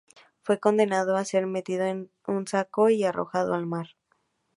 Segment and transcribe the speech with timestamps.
[0.41, 3.89] Fue condenado a ser metido en un saco y arrojado al mar.